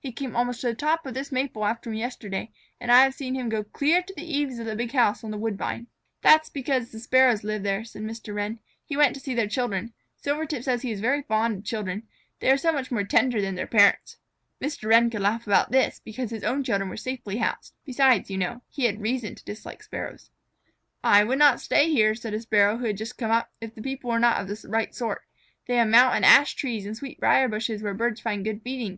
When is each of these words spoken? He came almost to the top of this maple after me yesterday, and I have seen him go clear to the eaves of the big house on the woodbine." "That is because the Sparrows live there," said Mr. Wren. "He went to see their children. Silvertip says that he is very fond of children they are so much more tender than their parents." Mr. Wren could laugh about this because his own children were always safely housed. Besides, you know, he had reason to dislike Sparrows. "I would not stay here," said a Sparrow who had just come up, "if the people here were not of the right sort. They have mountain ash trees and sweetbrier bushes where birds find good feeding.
He 0.00 0.10
came 0.10 0.34
almost 0.34 0.60
to 0.62 0.66
the 0.66 0.74
top 0.74 1.06
of 1.06 1.14
this 1.14 1.30
maple 1.30 1.64
after 1.64 1.88
me 1.88 2.00
yesterday, 2.00 2.50
and 2.80 2.90
I 2.90 3.04
have 3.04 3.14
seen 3.14 3.36
him 3.36 3.48
go 3.48 3.62
clear 3.62 4.02
to 4.02 4.12
the 4.12 4.24
eaves 4.24 4.58
of 4.58 4.66
the 4.66 4.74
big 4.74 4.90
house 4.90 5.22
on 5.22 5.30
the 5.30 5.38
woodbine." 5.38 5.86
"That 6.22 6.42
is 6.42 6.48
because 6.50 6.90
the 6.90 6.98
Sparrows 6.98 7.44
live 7.44 7.62
there," 7.62 7.84
said 7.84 8.02
Mr. 8.02 8.34
Wren. 8.34 8.58
"He 8.84 8.96
went 8.96 9.14
to 9.14 9.20
see 9.20 9.34
their 9.34 9.46
children. 9.46 9.92
Silvertip 10.16 10.64
says 10.64 10.80
that 10.82 10.86
he 10.88 10.90
is 10.92 10.98
very 10.98 11.22
fond 11.22 11.58
of 11.58 11.64
children 11.64 12.08
they 12.40 12.50
are 12.50 12.56
so 12.56 12.72
much 12.72 12.90
more 12.90 13.04
tender 13.04 13.40
than 13.40 13.54
their 13.54 13.68
parents." 13.68 14.16
Mr. 14.60 14.88
Wren 14.88 15.10
could 15.10 15.20
laugh 15.20 15.46
about 15.46 15.70
this 15.70 16.00
because 16.04 16.30
his 16.32 16.42
own 16.42 16.64
children 16.64 16.88
were 16.88 16.94
always 16.94 17.02
safely 17.02 17.36
housed. 17.36 17.72
Besides, 17.84 18.32
you 18.32 18.38
know, 18.38 18.62
he 18.68 18.86
had 18.86 19.00
reason 19.00 19.36
to 19.36 19.44
dislike 19.44 19.84
Sparrows. 19.84 20.32
"I 21.04 21.22
would 21.22 21.38
not 21.38 21.60
stay 21.60 21.88
here," 21.88 22.16
said 22.16 22.34
a 22.34 22.40
Sparrow 22.40 22.78
who 22.78 22.86
had 22.86 22.96
just 22.96 23.16
come 23.16 23.30
up, 23.30 23.52
"if 23.60 23.76
the 23.76 23.80
people 23.82 24.10
here 24.10 24.16
were 24.16 24.20
not 24.20 24.40
of 24.40 24.48
the 24.48 24.68
right 24.68 24.92
sort. 24.92 25.22
They 25.68 25.76
have 25.76 25.86
mountain 25.86 26.24
ash 26.24 26.54
trees 26.54 26.84
and 26.84 26.96
sweetbrier 26.96 27.46
bushes 27.46 27.80
where 27.80 27.94
birds 27.94 28.20
find 28.20 28.42
good 28.44 28.62
feeding. 28.64 28.96